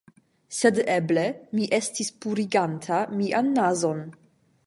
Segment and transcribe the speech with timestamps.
[0.59, 1.25] Sed eble
[1.59, 4.05] mi estis puriganta mian nazon